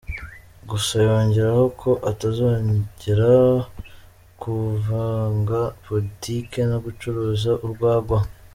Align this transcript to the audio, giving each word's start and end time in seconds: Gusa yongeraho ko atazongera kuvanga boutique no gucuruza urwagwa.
Gusa 0.69 0.93
yongeraho 1.07 1.65
ko 1.81 1.91
atazongera 2.11 3.31
kuvanga 4.41 5.59
boutique 5.85 6.59
no 6.71 6.77
gucuruza 6.85 7.51
urwagwa. 7.65 8.19